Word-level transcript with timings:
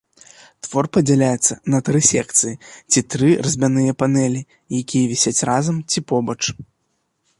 Твор 0.67 0.85
падзяляецца 0.95 1.57
на 1.73 1.81
тры 1.89 1.99
секцыі 2.11 2.55
ці 2.93 2.99
тры 3.15 3.29
разьбяныя 3.49 3.91
панэлі, 4.01 4.41
якія 4.81 5.05
вісяць 5.13 5.39
разам 5.51 5.77
ці 5.95 5.99
побач. 6.15 6.41